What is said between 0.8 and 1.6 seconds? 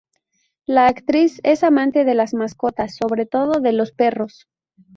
actriz